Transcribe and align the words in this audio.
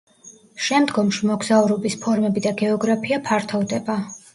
შემდგომში 0.67 1.29
მოგზაურობის 1.33 2.01
ფორმები 2.07 2.47
და 2.49 2.59
გეოგრაფია 2.67 3.25
ფართოვდება. 3.33 4.05